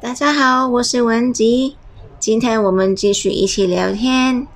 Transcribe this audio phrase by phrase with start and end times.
[0.00, 1.76] 大家好，我是文吉。
[2.20, 4.46] 今天我们继续一起聊天。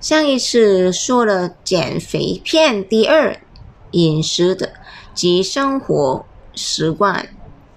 [0.00, 3.38] 上一次说了减肥篇第二，
[3.90, 4.72] 饮食的
[5.12, 6.24] 及生活
[6.54, 7.28] 习惯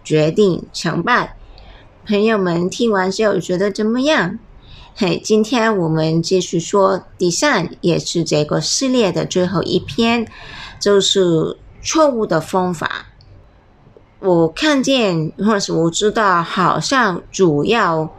[0.01, 1.35] 决定成败。
[2.07, 4.39] 朋友们听完之后觉得怎么样？
[4.95, 10.25] 嘿，今天我们继续说第三，也是这个系列的最后一篇，
[10.79, 13.07] 就是错误的方法。
[14.19, 18.09] 我看见，或者是我知道，好像主要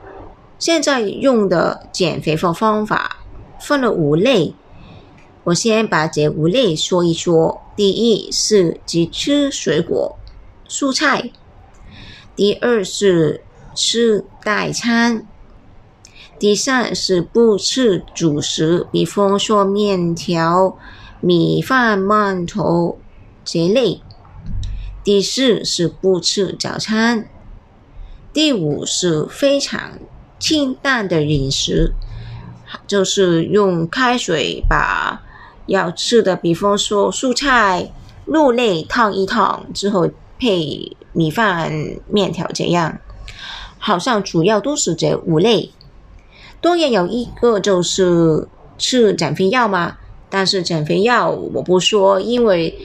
[0.59, 3.17] 现在用的减肥方方法
[3.61, 4.55] 分了五类。
[5.45, 7.61] 我先把这五类说一说。
[7.75, 10.17] 第一是只吃水果、
[10.69, 11.31] 蔬菜；
[12.35, 15.23] 第二是吃代餐；
[16.39, 20.77] 第三是不吃主食，比方说面条、
[21.21, 22.99] 米饭、馒头
[23.45, 24.03] 这类。
[25.09, 27.31] 第四是不吃早餐，
[28.31, 29.99] 第五是非常
[30.39, 31.95] 清淡的饮食，
[32.87, 35.23] 就是用开水把
[35.65, 37.91] 要吃的，比方说蔬菜、
[38.27, 41.73] 肉类烫一烫之后配米饭、
[42.09, 42.99] 面条这样，
[43.79, 45.71] 好像主要都是这五类。
[46.61, 49.97] 当然有一个就是吃减肥药嘛，
[50.29, 52.79] 但是减肥药我不说，因为。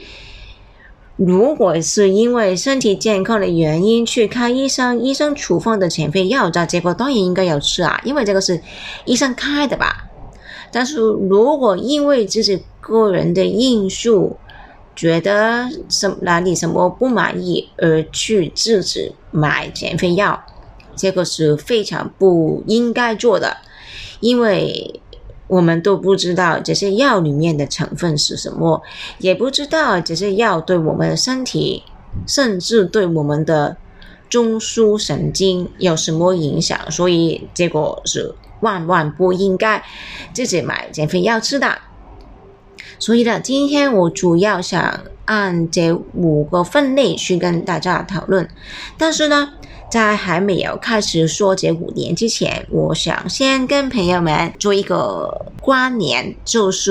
[1.16, 8.60] 如果是因为身体健康的原因去看医生，医生处方的减肥药，这结果当然应该要吃啊，因为这个是
[9.04, 10.10] 医生开的吧。
[10.72, 14.36] 但是如果因为自己个人的因素，
[14.96, 20.44] 觉得什哪里什么不满意而去自己买减肥药，
[20.96, 23.58] 这个是非常不应该做的，
[24.18, 25.00] 因为。
[25.46, 28.82] 我们都不知道这些药里面的成分是什么，
[29.18, 31.82] 也不知道这些药对我们的身体，
[32.26, 33.76] 甚至对我们的
[34.28, 39.82] 中枢神经有什么影响，所以结果是万万不应该
[40.32, 41.78] 自己买减肥药吃的。
[42.98, 48.48] 所以呢，今天我主要想按这五个分类去跟大家讨论，
[48.96, 49.52] 但是呢。
[49.94, 56.90] 在还没有开始说这五年之前，我想先跟朋友们做一个关联，就是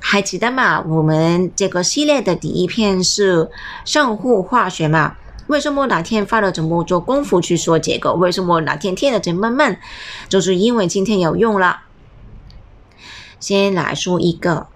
[0.00, 0.80] 还记得吗？
[0.88, 3.50] 我们这个系列的第一篇是
[3.84, 5.18] 生物化学嘛？
[5.48, 8.14] 为什么哪天花了这么多功夫去说这个？
[8.14, 9.76] 为什么哪天听了这么闷？
[10.30, 11.82] 就是因为今天有用了。
[13.38, 14.68] 先来说一个，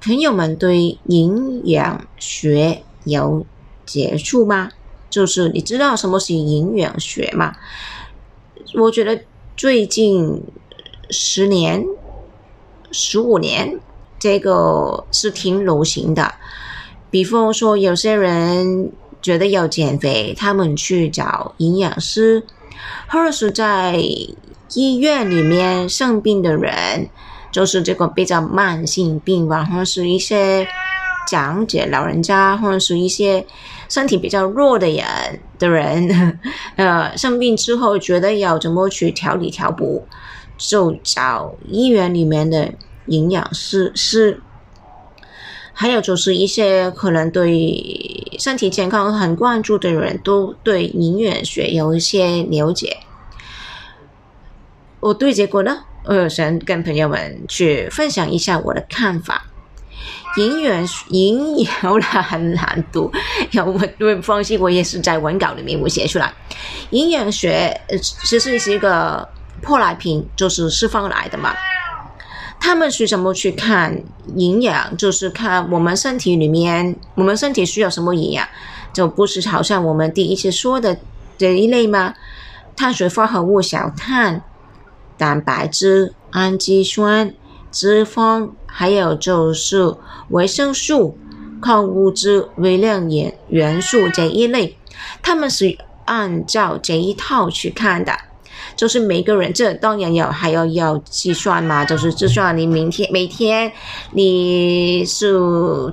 [0.00, 3.44] 朋友们对营养学有
[3.84, 4.70] 接触吗？
[5.14, 7.54] 就是你知道什么是营养学吗？
[8.74, 9.20] 我觉得
[9.56, 10.42] 最近
[11.08, 11.84] 十年、
[12.90, 13.78] 十五年，
[14.18, 16.34] 这个是挺流行的。
[17.12, 18.90] 比方说，有些人
[19.22, 22.42] 觉得要减肥，他们去找营养师，
[23.06, 24.02] 或者是在
[24.72, 27.08] 医院里面生病的人，
[27.52, 30.66] 就是这个比较慢性病吧，或者是一些。
[31.26, 33.44] 长者、老人家，或者是一些
[33.88, 35.04] 身体比较弱的人
[35.58, 36.38] 的人，
[36.76, 40.06] 呃，生病之后觉得要怎么去调理调补，
[40.56, 42.72] 就找医院里面的
[43.06, 44.40] 营养师师。
[45.76, 52.98] 还有就是一些可能对身体健康很关注的人都对营养学有一些了解。
[55.00, 59.46] 我对结果呢，我，想跟朋友们去分享一下我的看法。
[60.36, 63.10] 营养营养啦很难读，
[63.52, 66.32] 要我我放心，我也是在文稿里面我写出来。
[66.90, 69.28] 营养学其实是一个
[69.62, 71.54] 舶来品，就是西方来的嘛。
[72.58, 74.02] 他们是怎么去看
[74.34, 74.96] 营养？
[74.96, 78.48] 就是看我们身体里面，我们身体需要什么营养，
[78.92, 80.98] 就不是好像我们第一次说的
[81.38, 82.14] 这一类吗？
[82.74, 84.42] 碳水化合物、小碳、
[85.16, 87.34] 蛋白质、氨基酸。
[87.70, 89.94] 脂肪，还有就是
[90.30, 91.16] 维生素、
[91.62, 94.76] 矿物质、微量元元素这一类，
[95.22, 98.12] 他们是按照这一套去看的。
[98.74, 103.70] 就是每个人，这当然要还要要计算嘛，就是计算你明天每天
[104.10, 105.38] 你是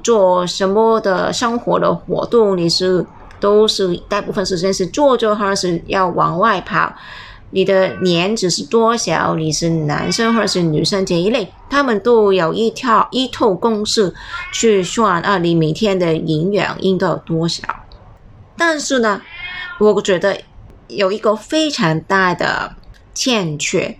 [0.03, 3.05] 做什么的生活的活动，你是
[3.39, 6.91] 都是大部分时间是坐着，还是要往外跑。
[7.51, 9.35] 你的年纪是多少？
[9.35, 14.13] 你是男生或者是女生这一类，他们都有一套一套公式
[14.53, 17.61] 去算啊，你每天的营养应该有多少？
[18.57, 19.21] 但是呢，
[19.79, 20.41] 我觉得
[20.87, 22.75] 有一个非常大的
[23.13, 23.97] 欠缺，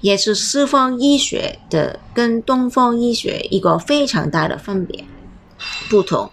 [0.00, 5.04] 也是西方医学的跟东方医学一个非常大的分别
[5.88, 6.30] 不同，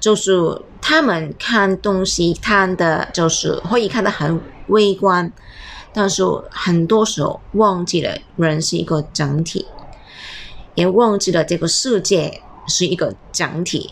[0.00, 5.30] 就是他们看东西看的就是可以看得很微观，
[6.00, 9.66] 但是很多时候忘记了人是一个整体，
[10.76, 13.90] 也忘记了这个世界是一个整体。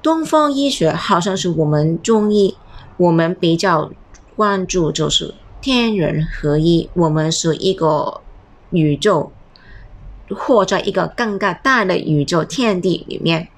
[0.00, 2.56] 东方医学好像是我们中医，
[2.96, 3.90] 我们比较
[4.34, 8.22] 关注就是天人合一，我们是一个
[8.70, 9.32] 宇宙，
[10.30, 13.48] 或者一个更加大的宇宙天地里面，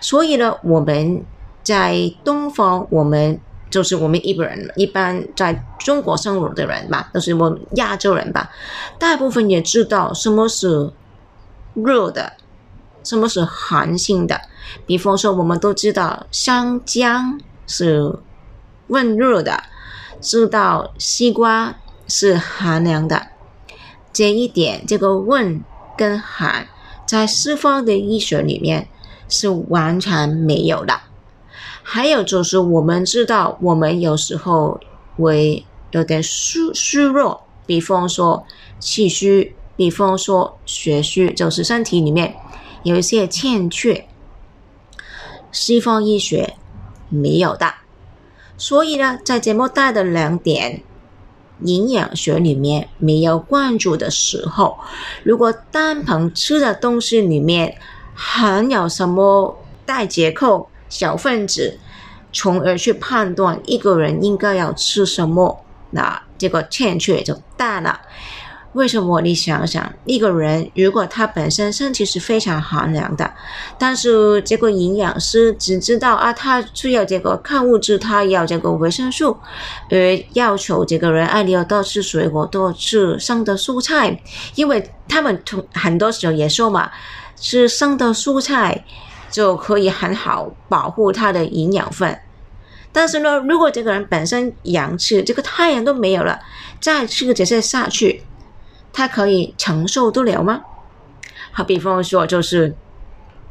[0.00, 1.24] 所以呢，我们。
[1.60, 3.38] 在东方，我们
[3.70, 8.50] 就是我们一般人，一般在中国生活的人吧，都是我们亚洲人吧，
[8.98, 10.90] 大部分也知道什么是
[11.74, 12.32] 热的，
[13.04, 14.40] 什么是寒性的。
[14.86, 17.08] 比方说，我们都知道香蕉
[17.66, 18.14] 是
[18.88, 19.62] 温热的，
[20.20, 21.76] 知道西瓜
[22.06, 23.28] 是寒凉的。
[24.12, 25.62] 这一点，这个温
[25.96, 26.66] 跟寒，
[27.06, 28.88] 在西方的医学里面
[29.28, 31.00] 是完全没有的。
[31.90, 34.78] 还有就是，我们知道，我们有时候
[35.16, 38.44] 会有点虚虚弱，比方说
[38.78, 42.36] 气虚，比方说血虚，就是身体里面
[42.82, 44.06] 有一些欠缺。
[45.50, 46.56] 西方医学
[47.08, 47.72] 没有的，
[48.58, 50.82] 所以呢，在这么大的两点
[51.62, 54.76] 营养学里面没有关注的时候，
[55.22, 57.78] 如果单凭吃的东西里面
[58.14, 59.56] 含有什么
[59.86, 60.68] 带结构。
[60.88, 61.78] 小分子，
[62.32, 68.00] 从而去判断一个人应该要吃什么，那这个欠缺就大了。
[68.74, 69.22] 为什么？
[69.22, 73.32] 你想想，一个人如果他本身身体是非常寒凉的，
[73.78, 79.36] 但是这个营养师只知道啊，他需要这个抗物质，他要这个维生素，
[79.90, 84.20] 而，要求这个人哎，你要多吃水果，多吃生的蔬菜，
[84.54, 86.90] 因为他们从很多时候也说嘛，
[87.36, 88.84] 吃生的蔬菜。
[89.30, 92.18] 就可以很好保护它的营养分，
[92.92, 96.40] 但是呢，如果这个人本身阳气这个太阳都没有了，
[96.80, 98.22] 再吃这些下去，
[98.92, 100.62] 他可以承受得了吗？
[101.52, 102.74] 好，比方说，就是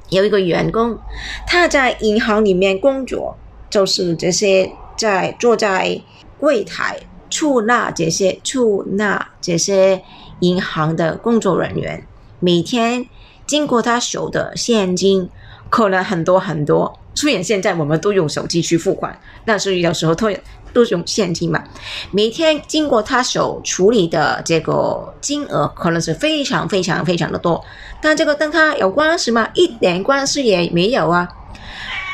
[0.10, 0.98] 有一个员工，
[1.46, 3.38] 他在银行里面工作，
[3.70, 6.02] 就是这些在坐在
[6.40, 7.00] 柜台
[7.30, 10.02] 出纳这些出纳这些
[10.40, 12.08] 银行的工作人员，
[12.40, 13.08] 每天
[13.46, 15.30] 经过他手的现金。
[15.70, 20.30] 可能很多很多，虽然现在我们都用手机去付款，但是有时候都
[20.74, 21.64] 都用现金嘛。
[22.12, 27.64] 每天经过他手处理的这个金额，可能是非常非常非常的多。
[28.02, 29.50] 但这个跟他有关系吗？
[29.56, 31.28] 一点关系也没有啊，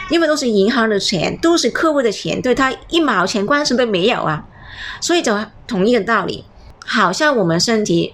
[0.10, 4.46] 因为都是银行的钱，都是客户的钱，对他一毛钱关系都没有啊。
[5.00, 6.46] 所以就同一个道理，
[6.86, 8.14] 好像我们身体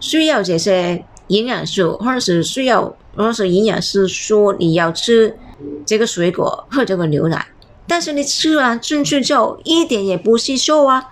[0.00, 2.94] 需要这些营养素，或者是需要。
[3.18, 5.36] 如果是营养师说你要吃
[5.84, 7.44] 这个水果或这个牛奶，
[7.84, 11.02] 但是你吃完进去之后一点也不吸收啊，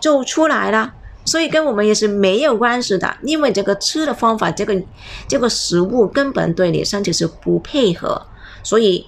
[0.00, 0.94] 就出来了，
[1.26, 4.82] 所以跟我们也是没有关系的，因为这个吃的方法，这个
[5.28, 8.22] 这个食物根本对你身体是不配合，
[8.62, 9.04] 所以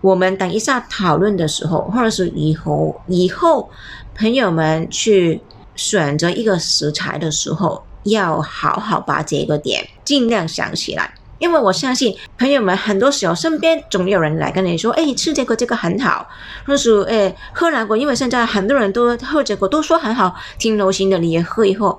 [0.00, 3.68] 我们等一下讨论的时候，或者是以后以后
[4.14, 5.40] 朋友们去
[5.74, 11.12] 选择一个食材的时候，要好好把这个点尽量想起来。
[11.42, 16.28] 因为我相信朋友们很多时候身边总有人来跟你说：“哎，吃这个这个很好。”
[16.64, 21.98] 或是“哎，喝南果，因为现在很多人都喝这个，都说很好，挺流行的，你也喝一喝。”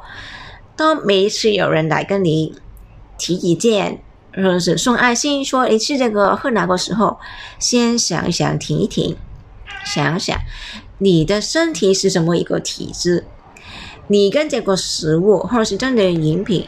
[0.77, 2.55] 当每一次有人来跟你
[3.17, 4.01] 提意见，
[4.33, 7.19] 或者是送爱心说：“哎，吃这个喝南果时候，
[7.59, 9.17] 先想一想，停一停，
[9.83, 10.39] 想想
[10.99, 13.25] 你的身体是什么一个体质，
[14.07, 16.65] 你跟这个食物或者是这样的饮品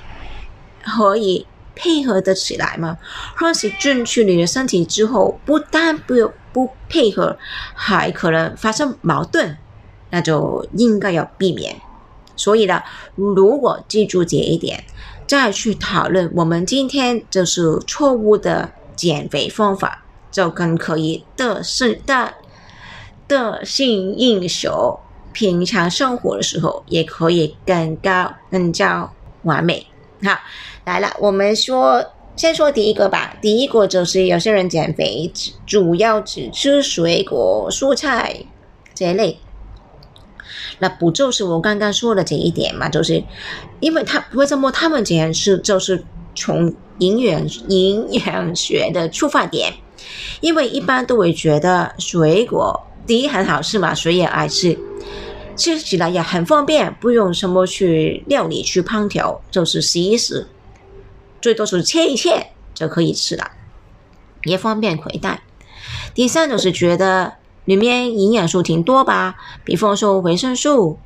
[0.84, 1.48] 可以。
[1.76, 2.98] 配合得起来吗？
[3.38, 7.38] 或是进去你的身体之后，不但不不配合，
[7.74, 9.58] 还可能发生矛盾，
[10.10, 11.76] 那就应该要避免。
[12.36, 12.82] 所以呢，
[13.16, 14.84] 如果记住这一点，
[15.28, 22.34] 再去讨论我们今天就是错误的减肥方法，就更可以得是的
[23.28, 25.00] 得心应手。
[25.34, 29.12] 平常生活的时候，也可以更高更加
[29.44, 29.86] 完美。
[30.26, 30.40] 好。
[30.86, 32.04] 来了，我们说
[32.36, 33.38] 先说第一个吧。
[33.42, 38.38] 第一个就是有些人减肥只，主要只吃水果、蔬菜
[38.94, 39.38] 这一类。
[40.80, 42.90] 那不就是我刚刚说的这一点嘛？
[42.90, 43.24] 就是
[43.80, 46.04] 因为他为什么他们这样吃，就是
[46.36, 49.74] 从营养营养学的出发点。
[50.42, 54.78] 因为一般都会觉得水果第一很好吃嘛，谁也爱吃，
[55.56, 60.46] 吃起来也很方便，不用什么去料理去烹调，就是洗一洗。
[61.42, 63.52] 最多是切一切就可以吃了，
[64.44, 65.44] 也方便携带。
[66.14, 67.34] 第三就是觉得
[67.66, 70.98] 里面营养素挺多吧，比方说维生素，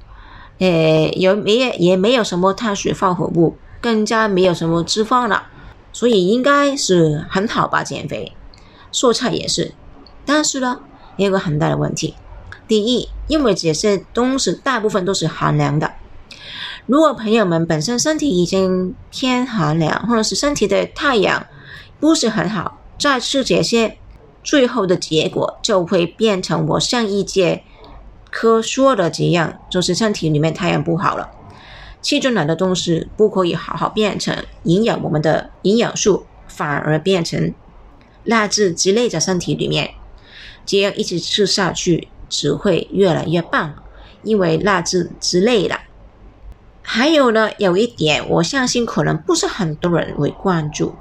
[0.60, 5.48] 呃，有没也没有什么碳水化合物，更加没有什么脂肪了，
[5.92, 8.32] 所以应该是很好吧减肥。
[8.92, 9.74] 蔬菜也是，
[10.26, 10.80] 但是呢，
[11.18, 12.16] 也有个很大的问题。
[12.70, 15.92] 第一，因为这些东西大部分都是寒凉的。
[16.86, 21.48] 如果朋友们本身身体已经偏寒凉，或者是身体的太阳
[22.00, 23.98] 不是很好，再吃这些，
[24.44, 27.64] 最后的结果就会变成我上一节
[28.30, 31.32] 课说的这样，就是身体里面太阳不好了，
[32.04, 37.52] 气中来的东西不可以好好变成营养我们的营养素，反而变成
[38.24, 39.96] 蜡质积累在身体里面，
[40.68, 42.10] 这样一直吃下去。
[42.30, 43.74] 只会越来越棒，
[44.24, 45.78] 因为蜡质之类的。
[46.82, 50.96] 还有呢，有一点，我相信可能不是很多人会关注。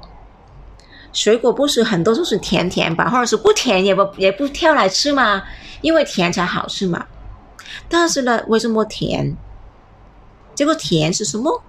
[1.11, 5.41] 水果不是很多都是甜甜吧，或者是不甜也不也不挑来吃嘛，
[5.81, 7.07] 因为甜才好吃嘛。
[7.87, 9.35] 但是呢，为什么甜？
[10.53, 11.63] 这个甜是什么？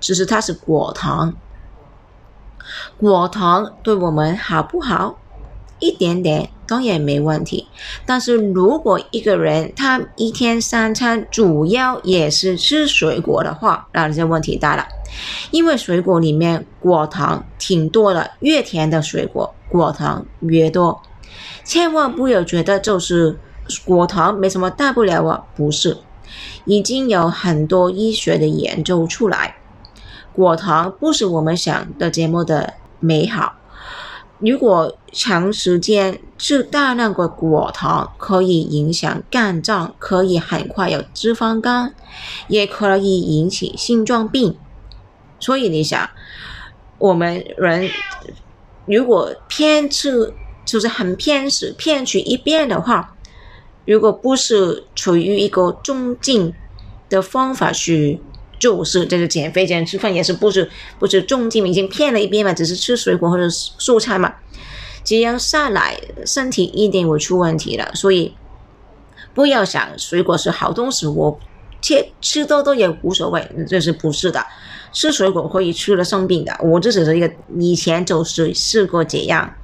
[0.00, 1.34] 其实它是果糖。
[2.96, 5.18] 果糖对我们好不好？
[5.80, 6.50] 一点点。
[6.68, 7.66] 当然没问题，
[8.04, 14.86] 但是如果一个人他一天三餐主要也是吃水果的话，那这问题大了。
[15.50, 21.00] 因为水果里面果糖挺多的，越甜的水果果糖越多。
[21.64, 23.38] 千万不要觉得就是
[23.84, 25.96] 果糖没什么大不了啊，不是，
[26.66, 29.56] 已经有很多医学的研究出来，
[30.32, 33.54] 果糖不是我们想的这么的美好。
[34.40, 41.92] 如果长时间吃大量的果糖，可以影响肝脏，可以很快有脂肪肝，
[42.46, 44.56] 也可以引起心脏病。
[45.40, 46.08] 所以你想，
[46.98, 47.90] 我们人
[48.86, 50.32] 如果偏吃，
[50.64, 53.16] 就是很偏食、偏去一边的话，
[53.84, 56.54] 如果不是处于一个中进
[57.08, 58.20] 的方法去。
[58.58, 64.34] 就是这个减肥减吃饭也是不是不是重金已经骗了一遍嘛，只是吃水果或者蔬菜嘛，
[65.04, 67.90] 这样下来身体一定会出问题的。
[67.94, 68.34] 所以
[69.34, 71.38] 不要想水果是好东西，我
[71.80, 74.44] 切吃多多也无所谓，这是不是的？
[74.92, 76.58] 吃水果可以吃了生病的。
[76.62, 79.54] 我这只是一个以前就是试过这样，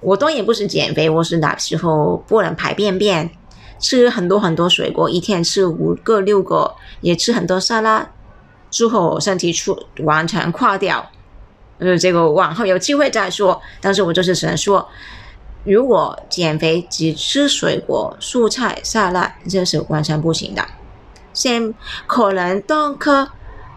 [0.00, 3.30] 我当然不是减肥，我是那时候不能排便便。
[3.84, 8.08] 吃很多很多水果，一天吃五个六个，也吃很多沙拉，
[8.70, 11.10] 之后身体出完全垮掉。
[11.76, 13.60] 呃，这个往后有机会再说。
[13.82, 14.88] 但是我就是想说，
[15.64, 20.66] 如果减肥只吃水果、蔬菜、沙拉，这是完全不行的。
[21.34, 21.74] 先
[22.06, 23.28] 可能当刻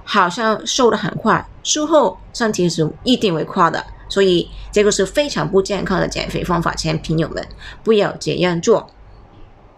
[0.05, 3.85] 好像瘦的很快，术后身体是一定会垮的。
[4.07, 7.45] 所以这个是非常不健康的减肥方法，请朋友们
[7.83, 8.89] 不要这样做。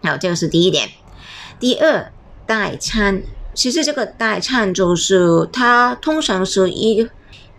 [0.02, 0.88] 好，这个是第一点。
[1.58, 2.10] 第二，
[2.46, 7.08] 代餐，其实这个代餐就是它通常是一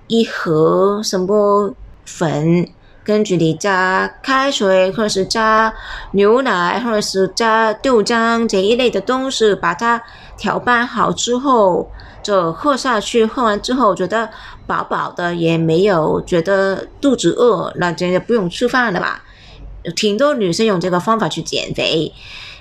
[0.08, 1.74] 一盒什么
[2.06, 2.68] 粉，
[3.04, 5.72] 根据你加开水或者是加
[6.14, 10.02] 牛奶或者是加豆浆这一类的东西，把它
[10.36, 11.92] 调拌好之后
[12.24, 13.24] 就喝下去。
[13.24, 14.28] 喝完之后觉得
[14.66, 19.24] 饱饱的，也没有觉得肚子饿，那真的不用吃饭了吧？
[19.96, 22.12] 挺多女生用这个方法去减肥，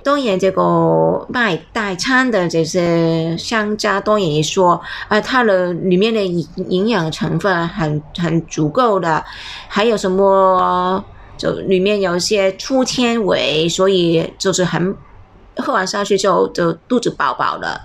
[0.02, 9.24] 当然这个卖代餐的这些商家当然也说，啊，它的里面的营营养成分很很足够的，
[9.68, 11.04] 还有什么
[11.36, 14.96] 就里面有一些粗纤维，所以就是很
[15.56, 17.82] 喝完下去就就肚子饱饱的，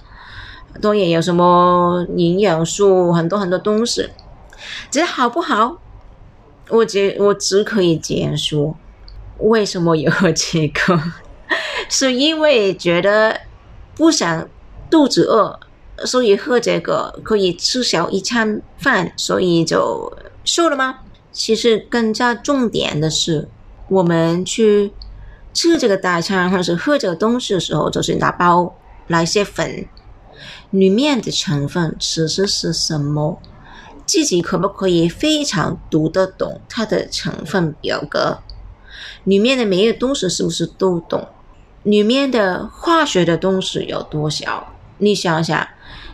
[0.82, 4.10] 当然有什么营养素很多很多东西，
[4.90, 5.78] 这好不好？
[6.70, 8.76] 我只我只可以这样说。
[9.40, 11.02] 为什么有这个？
[11.90, 13.42] 是因为觉得
[13.96, 14.50] 不想
[14.90, 15.60] 肚子饿，
[16.06, 20.12] 所以喝这个可以吃小一餐饭，所以就
[20.44, 21.00] 瘦了吗？
[21.32, 23.48] 其实更加重点的是，
[23.90, 24.94] 我们去
[25.54, 28.76] 吃这个大餐或是喝这个东西的时候，就是拿包
[29.08, 29.86] 拿一些粉，
[30.72, 33.40] 里面的成分其实是什么？
[34.06, 38.38] 自己可不可以非常读得懂它的成分表格？
[39.26, 41.28] 里面的每一个东西是不是都懂？
[41.84, 44.74] 里面的化学的东西有多少？
[44.98, 45.68] 你想想，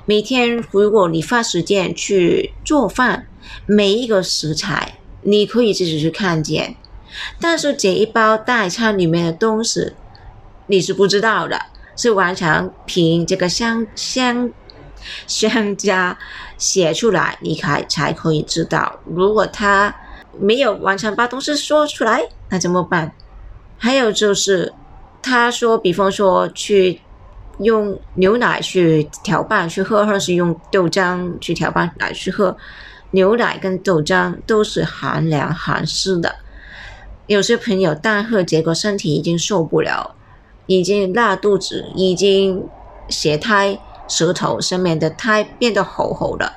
[0.06, 3.28] 每天如果你花时间去做饭，
[3.66, 6.76] 每一个食材你可以自己去看见，
[7.40, 9.94] 但是这一包代餐里面的东西
[10.68, 11.58] 你是不知道的，
[11.96, 14.52] 是完全凭这个商商
[15.26, 16.20] 商家
[16.58, 19.00] 写出来，你才才可以知道。
[19.06, 19.96] 如果他
[20.38, 22.28] 没有完全把东西说出来。
[22.51, 23.13] 那怎么办？
[23.77, 24.74] 还有就是，
[25.24, 27.01] 他说，比方说去
[27.60, 32.55] 用牛奶去调拌去喝，或是用豆浆去调拌奶去喝，
[33.12, 36.36] 牛奶跟豆浆都是寒凉寒湿的。
[37.27, 40.15] 有些朋友大喝，结果身体已经受不了，
[40.65, 42.67] 已经拉肚子，已经
[43.08, 46.53] 血苔、舌头上面的苔变得厚厚的，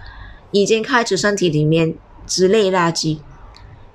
[0.50, 1.94] 已经开始身体里面
[2.26, 3.20] 之类垃圾。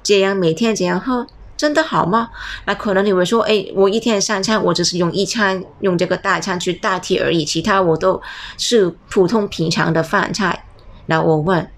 [0.01, 1.27] 这样每天这样喝。
[1.59, 2.29] 真的好吗？
[2.63, 8.21] 那可能你会说，哎，我一天三餐，我只是用一餐用这个大餐去代替而已，其他我都
[8.57, 10.63] 是普通平常的饭菜。
[11.07, 11.69] 那我问，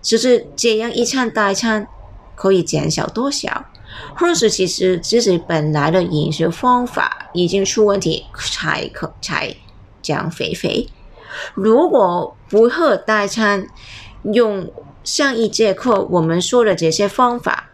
[0.00, 1.88] 只是这样一餐大餐
[2.36, 3.64] 可以减少多少？
[4.14, 9.52] 或是其实自己本来的饮食方法已经出问题，才可才
[10.00, 10.88] 这样肥肥？
[11.54, 13.66] 如果不喝代餐，
[14.32, 14.70] 用
[15.02, 17.64] 上一节课我们说的这些方法。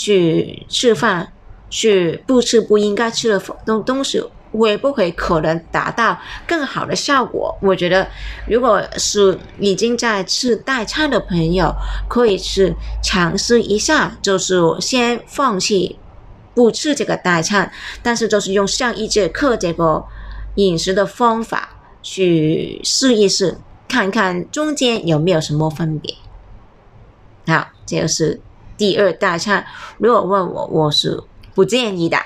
[0.00, 1.30] 去吃饭，
[1.68, 4.18] 去不吃不应该吃的东东西，
[4.50, 7.54] 会不会可能达到更好的效果？
[7.60, 8.08] 我觉得，
[8.48, 11.70] 如果是已经在吃代餐的朋友，
[12.08, 15.98] 可以去尝试一下，就是先放弃
[16.54, 17.70] 不吃这个代餐，
[18.02, 20.02] 但是就是用上一节课这个
[20.54, 26.14] 饮食的方法去试一试，看看中间有没有什么分别。
[27.46, 28.40] 好，这个是。
[28.80, 29.66] 第二大餐，
[29.98, 31.22] 如果问我，我是
[31.54, 32.16] 不建议的。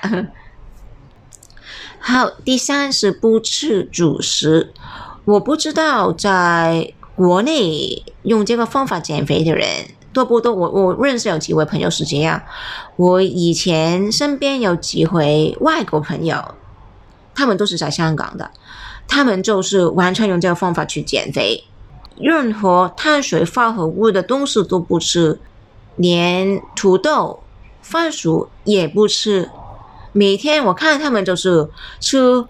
[1.99, 4.71] 好，第三是不吃主食。
[5.25, 9.67] 我不知道在国内用这个方法减肥的人
[10.13, 10.53] 多不多。
[10.53, 12.41] 我我认识有几位朋友是这样。
[12.95, 16.55] 我以前身边有几回外国朋友，
[17.33, 18.49] 他们都是在香港的，
[19.09, 21.65] 他们就是完全用这个方法去减肥，
[22.17, 25.41] 任何碳水化合物的东西都不吃。
[25.95, 27.41] 连土豆、
[27.81, 29.49] 番薯也不吃，
[30.11, 32.45] 每天我看他们就是吃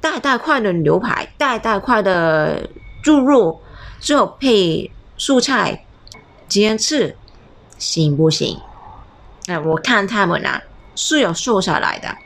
[0.00, 2.68] 大大块的牛排、大大块的
[3.02, 3.60] 猪肉，
[4.00, 5.84] 之后配蔬菜，
[6.48, 7.16] 这样吃
[7.78, 8.58] 行不行？
[9.46, 10.62] 哎，我看他们啊
[10.94, 12.16] 是有瘦下来的，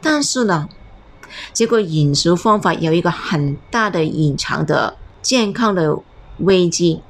[0.00, 0.68] 但是呢，
[1.52, 5.98] 这个饮食方法有一个很大的隐藏的健康的
[6.38, 7.02] 危机，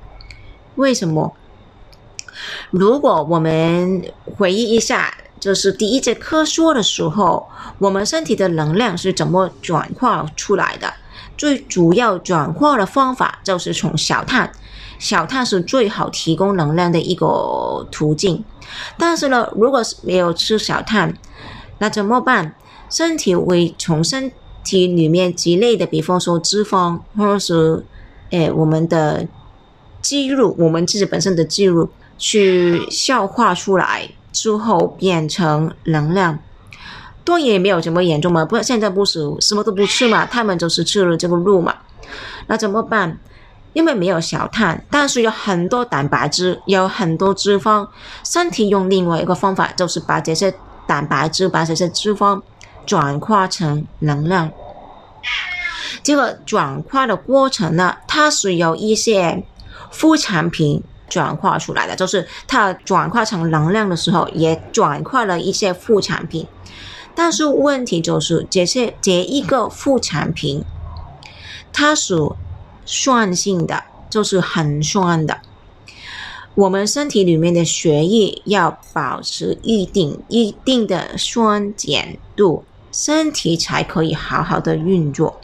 [0.75, 1.35] 为什么？
[2.70, 4.03] 如果我们
[4.37, 7.48] 回忆一下，就是第一节课说的时候，
[7.79, 10.92] 我们身体的能量是怎么转化出来的？
[11.37, 14.53] 最主要转化的方法就是从小碳，
[14.98, 18.44] 小碳是最好提供能量的一个途径。
[18.98, 21.16] 但是呢，如果是没有吃小碳，
[21.79, 22.55] 那怎么办？
[22.90, 24.31] 身体会从身
[24.62, 27.87] 体里面积累的，比方说脂肪，或者是
[28.29, 29.26] 诶我们的
[30.03, 31.88] 肌肉，我们自己本身的肌肉。
[32.21, 36.39] 去消化出来之后变成能量，
[37.25, 38.45] 多也没有什么严重嘛。
[38.45, 41.75] 不，现在不是什么都不吃嘛，他们就是吃了这个肉嘛。
[42.47, 43.19] 那怎么办？
[43.73, 47.89] 因为没有小碳，但是有很多蛋白质，有很多脂肪。
[48.23, 50.53] 身体用另外一个方法，就是把这些
[50.87, 52.43] 蛋白质、把这些脂肪
[52.85, 54.51] 转化成能量。
[56.03, 59.43] 这个转化的过程呢，它是有一些
[59.91, 60.83] 副产品。
[61.11, 66.46] 转化出来的，就是它转化成能量的时候，也转化了一些副产品。
[67.14, 70.64] 但是问题就是，这些这一个副产品，
[71.73, 72.14] 它是
[72.87, 75.40] 酸性的，就是很酸的。
[76.55, 85.40] 我们身体里面的血液要保持一定一定的酸碱度，身体才可以好好的运作。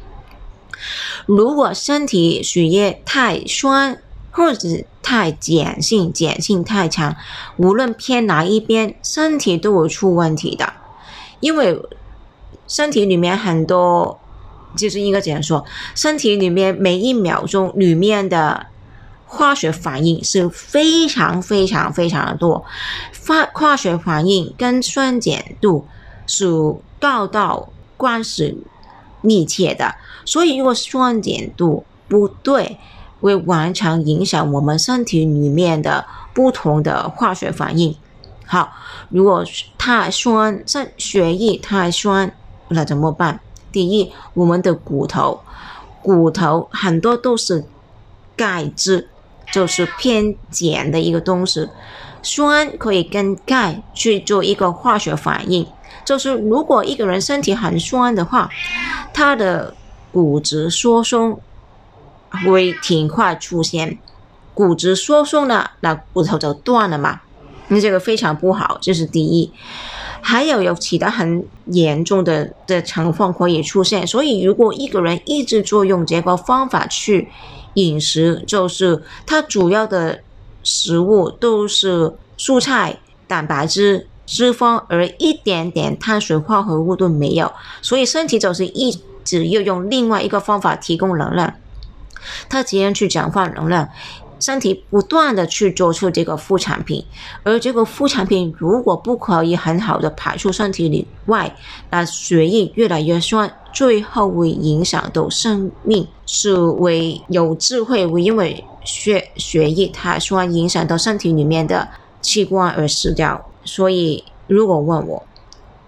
[1.26, 3.98] 如果身体血液太酸，
[4.36, 4.68] 或者
[5.02, 7.16] 太碱性，碱性太强，
[7.56, 10.74] 无论偏哪一边，身体都会出问题的。
[11.40, 11.80] 因为
[12.68, 14.20] 身体里面很多，
[14.76, 15.64] 就是应该怎样说？
[15.94, 18.66] 身体里面每一秒钟里面的
[19.24, 22.62] 化学反应是非常非常非常的多，
[23.26, 25.86] 化化学反应跟酸碱度
[26.26, 26.46] 是
[27.00, 28.62] 高到关系
[29.22, 29.94] 密切的。
[30.26, 32.78] 所以，如果酸碱度不对，
[33.20, 37.96] 会完全影响我们身体里面的不同的化学反应。
[38.44, 38.70] 好，
[39.08, 39.44] 如果
[39.76, 42.32] 太酸，肾血液太酸，
[42.68, 43.40] 那怎么办？
[43.72, 45.40] 第一，我们的骨头，
[46.02, 47.64] 骨头很多都是
[48.36, 49.08] 钙质，
[49.50, 51.68] 就是偏碱的一个东西。
[52.22, 55.66] 酸可以跟钙去做一个化学反应，
[56.04, 58.48] 就是如果一个人身体很酸的话，
[59.12, 59.74] 他的
[60.12, 61.40] 骨质疏松。
[62.44, 63.98] 会挺快出现
[64.54, 67.20] 骨质疏松了，那骨头就断了嘛？
[67.68, 69.50] 那这个非常不好，这是第一。
[70.20, 74.06] 还有有其他很严重的的情况可以出现。
[74.06, 77.28] 所以，如果一个人一直作用这个方法去
[77.74, 80.20] 饮食，就是他主要的
[80.62, 84.08] 食物都是蔬菜、蛋白质。
[84.28, 91.54] 脂肪而一点点碳水化合物都没有，所以身体就是一直要用另外一个方法提供能量。
[92.48, 93.88] 它怎样去转换能量？
[94.38, 97.02] 身体不断的去做出这个副产品，
[97.42, 101.56] 而这个副产品如果不可以很好的排出身体里外，
[101.88, 111.88] 那血液越来越酸，最后会影响到生命，是为有智慧会因为血血液太酸影响到身体里面的
[112.20, 113.42] 器官而死掉。
[113.64, 115.26] 所以，如果问我，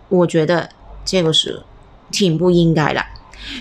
[0.08, 0.70] 我觉得
[1.04, 1.62] 这个是
[2.10, 3.04] 挺不应该的。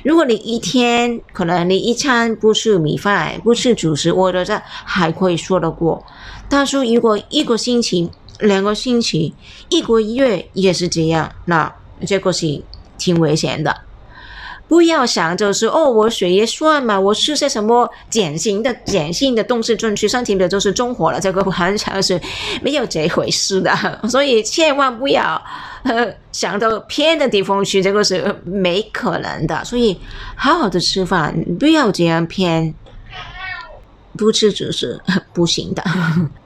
[0.03, 6.03] 如果你一天可能你一餐不吃米饭，不吃主食，我觉得还可以说得过。
[6.49, 9.33] 但是如果一个星期、两个星期、
[9.69, 11.73] 一个月也是这样，那
[12.05, 12.61] 这个是
[12.97, 13.86] 挺危险的。
[14.67, 21.19] 不要想就是哦，我血液算嘛，我吃些什么碱性的碱性的东西进去，身体里就是中和了。
[21.19, 22.19] 这个完全是
[22.61, 23.71] 没有这回事的，
[24.09, 25.41] 所以千万不要
[25.83, 29.63] 呃想到偏的地方去，这个是没可能的。
[29.63, 29.97] 所以
[30.35, 32.73] 好好的吃饭，不要这样偏，
[34.17, 34.99] 不吃就是
[35.31, 35.81] 不行的。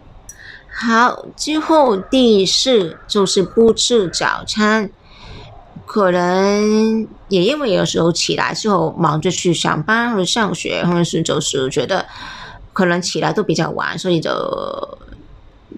[0.70, 4.90] 好，之后第四就是不吃早餐。
[5.94, 12.06] 可能也因为有时候起来之后忙着去上班或者上学，或者是就是觉得
[12.72, 14.32] 可能起来都比较晚，所以就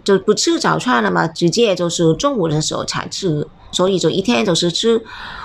[0.03, 5.01] 就不吃早餐了嘛，直接就是中午的时候才吃，所以就一天就是吃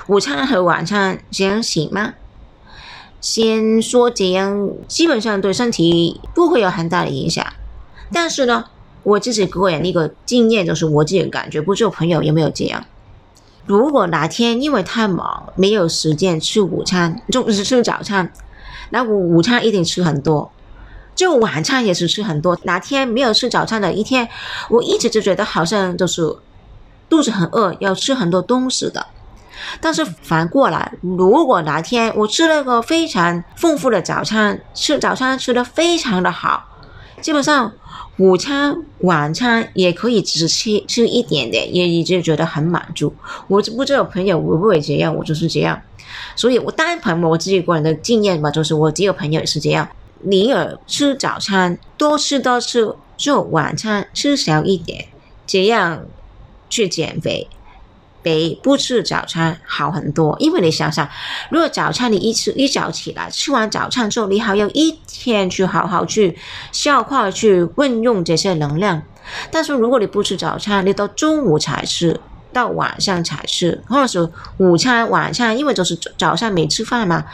[0.09, 2.13] 午餐和晚餐，这样行吗？
[3.23, 7.43] 先说这样，基本上对身体不会有很大的影响，
[8.13, 8.67] 但是呢，
[9.03, 12.85] 我自己个人一个经验就是我自己感觉，不知道朋友有没有这样。
[13.69, 18.33] 如果哪天因为太忙没有时间吃午餐，就是吃早餐，
[18.91, 20.51] 那我午餐一定吃很多，
[21.15, 22.59] 就晚餐也是吃很多。
[22.63, 24.27] 哪天没有吃早餐的一天，
[24.71, 26.35] 我一直就觉得好像就是
[27.11, 29.07] 肚子很饿，要吃很多东西的。
[29.81, 36.68] 但是反过来，如果哪天我吃了个非常丰富的早餐，吃早餐吃的非常的好，
[37.21, 37.73] 基本上。
[38.19, 43.15] 午餐、晚餐也可以只吃吃一点点，也已经觉得很满足。
[43.47, 45.81] 我不知道朋友会不会这样，我就是这样。
[46.35, 49.89] 所以我单凭我自己个人的经验吧，就是我几个朋友也是这样。
[50.23, 55.07] 宁儿吃早餐多吃多吃，做晚餐吃少一点，
[55.47, 56.05] 这样
[56.69, 57.47] 去减肥。
[58.29, 61.09] 比不吃早餐好很多，因为你想想，
[61.51, 66.37] 如果早餐你一吃一早起来吃完早餐之后，你还要一天去好好去
[66.71, 69.03] 消化、去运用这些能量。
[69.51, 72.21] 但是如果你不吃早餐，你到中午才吃，
[72.53, 77.25] 到晚上才吃，或者是午餐、晚餐，因为就是早上没吃饭嘛，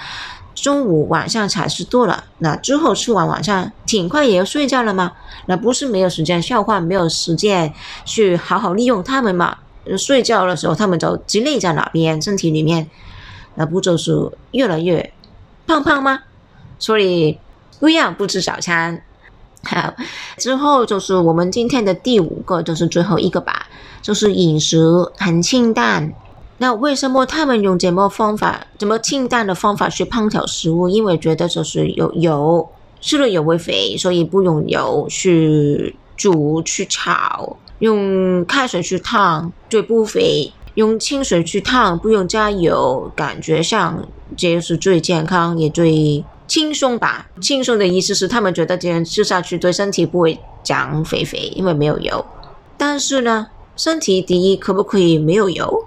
[0.55, 5.13] 中午、晚上才吃多了，那之后吃完晚上，挺快也要睡觉了嘛，
[5.47, 7.73] 那不是没有时间消化，没有时间
[8.05, 9.59] 去好好利用它们嘛？
[9.99, 12.89] 睡觉的时候，他们就积累在哪边身体里面，
[13.55, 14.13] 那不就是
[14.53, 15.13] 越来越
[15.67, 16.21] 胖胖吗？
[16.79, 17.39] 所以
[17.79, 19.03] 不要不吃早餐。
[19.63, 19.95] 好，
[20.37, 23.67] 之后就是我们今天的第五个，就是最后一个吧，
[24.03, 24.79] 就是饮食
[25.17, 26.13] 很清淡。
[26.59, 30.89] 那为什么他们用这么方法，这么清淡的方法去烹调食物？
[30.89, 32.69] 因为觉得就是有油，
[33.01, 37.57] 吃了油会肥，所以不用油去煮去炒。
[37.85, 47.29] 用开水去烫就不肥，用清水去烫不用加油，感觉上这是最健康也最轻松吧。
[47.43, 52.25] 轻松的意思是他们觉得这样吃下去对身体不会长肥肥，因为没有油。
[52.79, 55.85] 但是呢，身体第一可不可以没有油？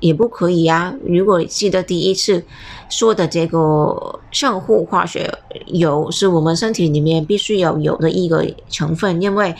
[0.00, 0.94] 也不可以呀。
[1.06, 2.44] 如果记得第一次
[2.88, 5.32] 说的这个生物化学
[5.66, 9.54] 油，是我们身体里面必须要有的一个成分，因为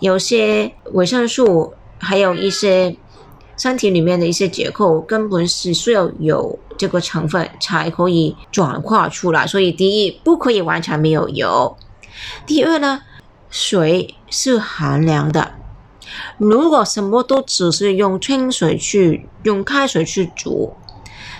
[0.00, 2.96] 有些维生素，还有一些
[3.56, 9.46] 身体里面的一些结构，根本是需要有这个成分才可以转化出来。
[9.46, 11.76] 所以，第一不可以完全没有油。
[12.46, 13.00] 第二呢，
[13.48, 15.52] 水是寒凉的。
[16.38, 20.74] 如果什么都只是用清水去用开水去煮，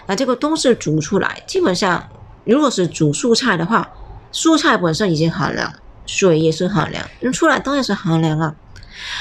[0.07, 2.09] 那这个东西煮出来，基本上
[2.44, 3.88] 如果是煮蔬菜的话，
[4.33, 5.72] 蔬菜本身已经寒凉，
[6.07, 8.55] 水也是寒凉，用出来当然是寒凉啊。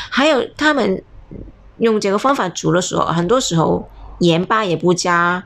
[0.09, 1.03] 还有他们
[1.77, 5.43] 用这个方法煮的时候，很多时候盐巴也不加，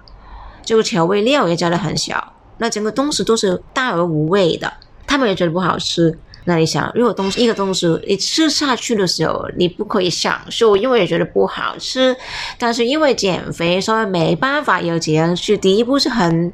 [0.64, 4.72] 这个调味料也加的很小，那整个东西都是淡而无味的，
[5.08, 6.18] 他们也觉得不好吃。
[6.46, 12.16] 那你想，如果东西一个东西你吃下去的时候，你不可以享受，因为也觉得不好吃，
[12.58, 15.58] 但是因为减肥，所以没办法要这样去。
[15.58, 16.52] 第一步是很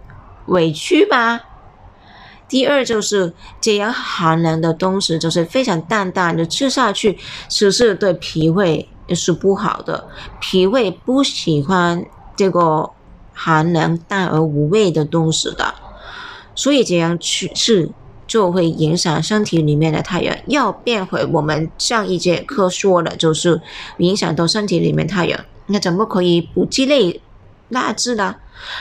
[0.47, 1.41] 委屈吧？
[2.47, 7.17] 第二就是这样寒冷的东西，就是非常淡淡的吃下去，
[7.47, 10.07] 其实对脾胃是不好的。
[10.39, 12.89] 脾胃不喜欢这个
[13.33, 15.73] 寒冷淡而无味的东西的，
[16.53, 17.89] 所以这样去吃
[18.35, 20.37] 就会影响身体里面的太阳。
[20.47, 23.61] 要变回我们上一节课说的，就是
[23.99, 27.21] 影响到身体里面太阳，那怎么可以不积累
[27.69, 28.35] 蜡质呢？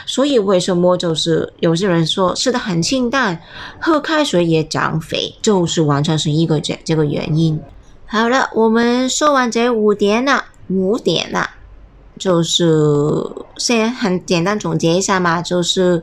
[0.06, 3.40] 所以为什么就是有些人说吃的很清淡，
[3.78, 7.60] 喝开水也长肥，就是完全是一个这这个原因。
[8.06, 11.50] 好了，我们说完这五点了，五点了，
[12.18, 12.64] 就是
[13.56, 16.02] 先很简单总结一下嘛，就是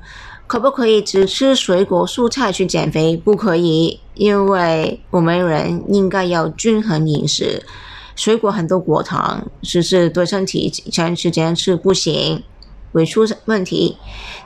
[0.52, 3.16] 可不可以只吃水果蔬菜去减肥？
[3.16, 7.64] 不可以，因为我们人应该要均衡饮食，
[8.18, 12.44] 水果很多果糖，只是对身体长时间吃不行。
[12.92, 13.96] 会出问题。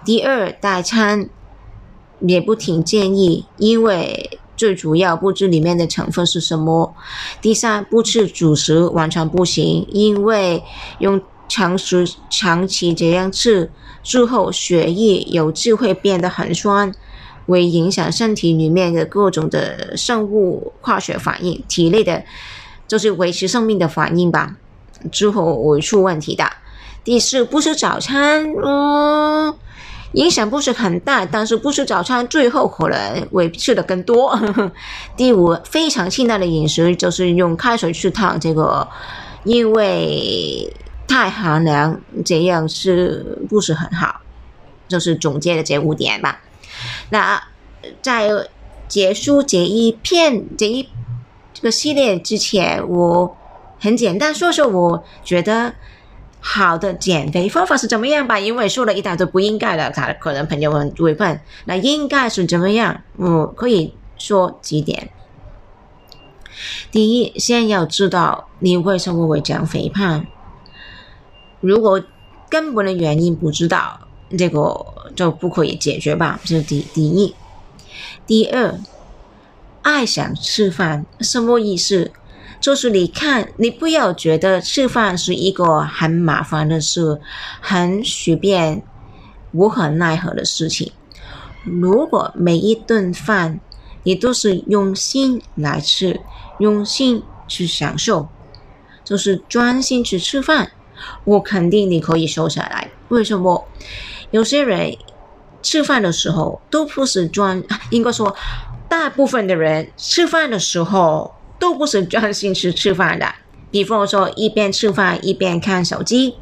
[0.06, 1.28] 第二，代餐
[2.20, 6.94] 也不挺建议，因为最主要不知里面的成分是什么。
[7.42, 10.62] 第三，不吃主食完全不行，因为
[11.00, 13.72] 用长时长期这样吃
[14.04, 16.94] 之后，血液有机会变得很酸，
[17.46, 22.24] 会影响身体里面的各种的生物化学反应，体内的
[22.88, 24.56] 就是维持生命的反应吧，
[25.12, 26.46] 之后会出问题的。
[27.04, 29.54] 第四，不吃早餐，嗯，
[30.14, 34.40] 影响不是很大，但是不吃早餐，最后可能会吃的更多。
[35.16, 38.88] 第五，非常清淡的饮食，就是用开水去烫这个，
[39.44, 40.72] 因为
[41.08, 44.22] 太寒凉，这样是不是很好？
[44.88, 46.42] 就是总结的这五点吧。
[47.10, 47.42] 那
[48.02, 48.30] 在
[48.88, 50.88] 结束这一片这一
[51.54, 53.38] 这个系列之前，我
[53.80, 55.74] 很简单说说，我觉得。
[56.48, 58.40] 好的减肥方法是怎么样吧？
[58.40, 63.02] 因为说了一大堆不应该的，他可能朋友们会问，那应该是怎么样？
[63.16, 65.10] 我可以说几点。
[66.92, 70.24] 第一，先要知道你为什么会长肥胖。
[71.62, 72.04] 如果
[72.50, 74.00] 根本的原因不知道，
[74.38, 76.40] 这个就不可以解决吧？
[76.44, 77.36] 这是第第一。
[78.28, 78.80] 第二，
[79.82, 82.12] 爱想吃饭什么意思？
[82.60, 87.20] 就是你看，你不要觉得吃饭是一个很麻烦的事，
[87.62, 88.82] 很随便、
[89.52, 90.92] 无可奈何的事情。
[91.64, 93.60] 如果每一顿饭
[94.04, 96.20] 你都是用心来吃，
[96.60, 98.28] 用心去享受，
[99.04, 100.72] 就是专心去吃饭，
[101.24, 102.90] 我肯定你可以瘦下来。
[103.10, 103.68] 为什么？
[104.32, 104.96] 有些人
[105.62, 108.36] 吃饭的时候都不是专， 应该说，
[108.90, 111.34] 大部分的人吃饭的时候。
[111.58, 113.34] 都不是专心吃吃饭的，
[113.72, 116.36] 比方说一边吃饭一边看手机，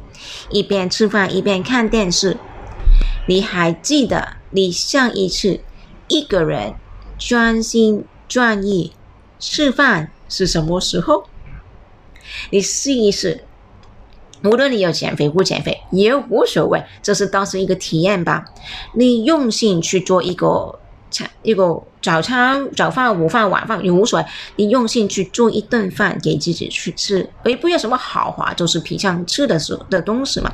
[0.50, 2.36] 一边吃饭一边看电视。
[3.28, 5.60] 你还记得你上一次
[6.08, 6.74] 一个人
[7.16, 8.92] 专心专意
[9.38, 11.28] 吃饭是什么时候？
[12.50, 13.44] 你试一试，
[14.44, 18.44] 无论你要减肥不减肥也无所谓，这是当时一个体验吧。
[18.94, 20.78] 你用心去做一个
[21.10, 21.30] 餐。
[21.42, 24.26] 一个早餐、早饭、午饭、晚饭也无所谓，
[24.56, 30.52] 你用心去做一顿饭给自己去吃，而不要什么豪华，就是平常吃的时的东西嘛。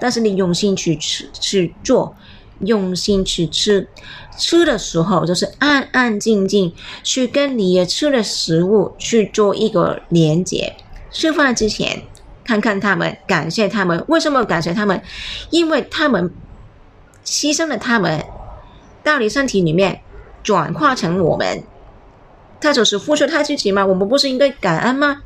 [0.00, 2.16] 但是你用心去吃去做，
[2.60, 3.88] 用心去吃，
[4.36, 6.72] 吃的时候就是安安静静
[7.04, 10.74] 去跟你吃的食物去做一个连接。
[11.10, 12.02] 吃饭之前
[12.48, 14.02] 看看他们，感谢他们。
[14.08, 15.02] 为什么感谢他们？
[15.50, 16.32] 因为他们
[17.22, 18.24] 牺牲了他们。
[19.04, 20.00] 到你身体里面
[20.42, 21.62] 转化成我们，
[22.60, 23.84] 他就是付出他自己吗？
[23.84, 25.22] 我们不是应该感恩吗？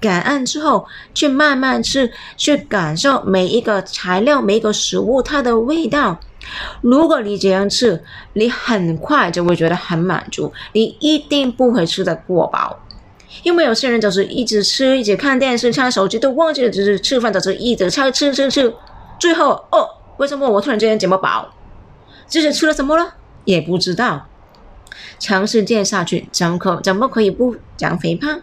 [0.00, 6.18] 感恩之后去慢慢吃，去感受每一个材料、每一个食物它的味道。
[6.80, 12.78] 如果你这样吃，你很快就会觉得很满足，你一定不会吃的过饱。
[13.42, 18.74] 因为有些人就是一直吃，一直看电视、看手机，都忘记了就是吃饭，就是一直吃吃吃吃，
[19.18, 21.52] 最后哦，为什么我突然之间这么饱？
[22.28, 23.14] 就是吃了什么了？
[23.44, 24.26] 也不知道，
[25.18, 28.40] 长时间下去，怎么可怎么可以不长肥胖？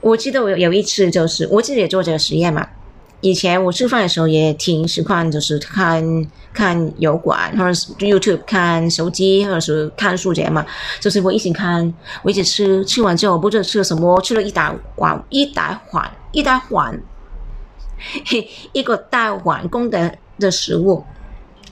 [0.00, 2.66] 我记得我有一次，就是我自己也做这个实验嘛。
[3.22, 6.02] 以前我吃饭的时候也挺习惯，就是看
[6.54, 10.64] 看油管，或者是 YouTube 看手机，或者是看书这样嘛。
[10.98, 16.98] 就是我一起看，我一起吃，吃完之后不知道吃了什么，吃了一大碗一大碗一大碗，
[18.72, 21.04] 一个大碗功德的食物。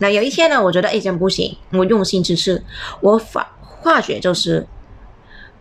[0.00, 2.62] 那有一天呢，我觉得哎，这样不行，我用心去吃，
[3.00, 4.66] 我发化觉就是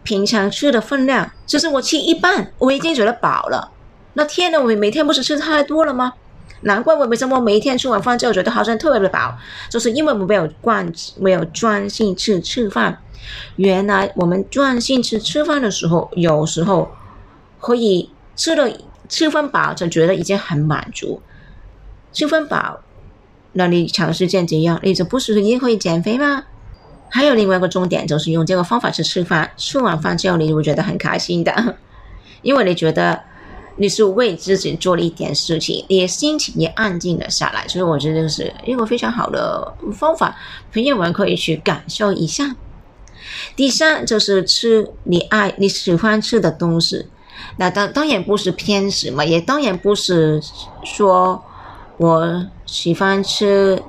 [0.03, 3.71] 平常吃的分量，就是我吃一半，我已经觉得饱了。
[4.17, 6.11] 那天呢，我每天不是吃太多了吗？
[6.61, 9.37] 难怪我为什么每一天吃完饭之后觉得好像特别的饱，
[9.69, 12.97] 就是因为我没有惯，没有专心吃吃饭。
[13.57, 16.89] 原来我们专心吃吃饭的时候，有时候
[17.59, 18.67] 可以吃了
[19.07, 21.21] 吃分饱就觉得已经很满足。
[22.11, 22.79] 吃分饱，
[23.53, 26.45] 那你长时间这样，你就不是也可以减肥吗？
[27.09, 31.75] 还有另外一个重点就是用这个方法去吃饭，吃完饭之后你会觉得很开心的，
[32.41, 33.21] 因为你觉得。
[33.77, 40.35] 你是为自己做了一点事情，你的心情也安静了下来，所以我觉得是一个非常好的方法，
[40.73, 42.55] 朋友们可以去感受一下。
[43.55, 47.05] 第三就是吃你爱你喜欢吃的东西，
[47.57, 50.41] 那当当然不是偏食嘛，也当然不是
[50.83, 51.43] 说
[51.97, 53.81] 我喜欢吃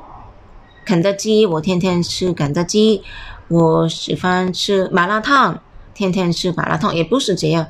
[0.84, 3.02] 肯德基，我天天吃肯德基，
[3.48, 5.62] 我喜欢吃麻辣烫，
[5.94, 7.66] 天天吃麻辣烫，也不是这样。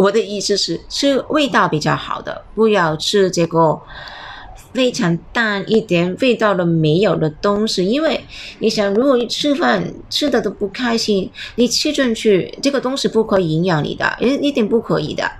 [0.00, 3.78] 我的意思是，吃味道比较好的，不要吃这个
[4.72, 7.84] 非常淡一点、味道都没有的东西。
[7.84, 8.24] 因为
[8.60, 15.30] 你想，如果你吃饭吃的都不开心，你吃进去这个东西不可以营养你的，一一定不可以的。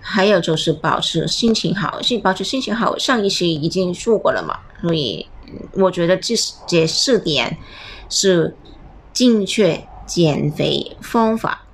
[0.00, 2.96] 还有就是保持心情好，是保持心情好。
[2.96, 5.26] 上一期已经说过了嘛，所以
[5.74, 6.34] 我觉得这
[6.66, 7.54] 这四点
[8.08, 8.56] 是
[9.12, 11.66] 正确减肥方法，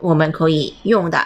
[0.00, 1.18] 我们可以用的。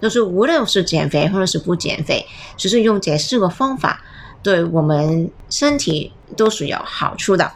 [0.00, 4.02] 就是无论是减肥或者是不减肥，只是用这四个方法，
[4.42, 7.52] 对我们身体都是有好处的。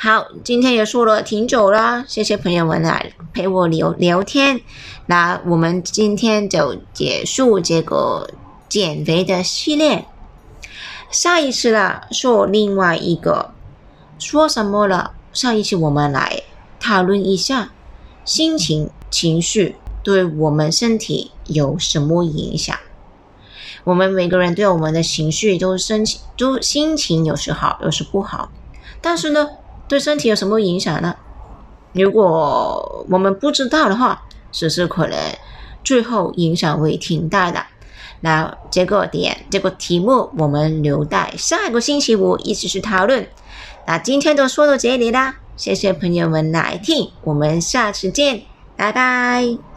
[0.00, 4.60] 好，今天也说了挺久了，谢谢朋友们来陪我聊聊天。
[5.06, 8.30] 那我们今天就结束这个
[8.68, 10.06] 减肥的系列。
[11.10, 13.52] 下一次啦，说另外一个
[14.18, 15.12] 说什么了？
[15.32, 16.42] 上一期我们来
[16.78, 17.72] 讨论一下
[18.24, 19.74] 心情、情绪。
[20.08, 22.74] 对我们身体有什么影响？
[23.84, 28.50] 我们每个人对我们的情绪都心情都心情有时好，有时不好。
[29.02, 29.46] 但是呢，
[29.86, 31.14] 对身体有什么影响呢？
[31.92, 35.18] 如果我们不知道的话，只是可能
[35.84, 37.62] 最后影响会挺大的。
[38.22, 43.28] 那这个点这个题目，我们留待下一个星期五一起去讨论。
[43.86, 48.44] 那今天就说到这里啦，谢谢朋友们来听，我们下次见，
[48.74, 49.67] 拜拜。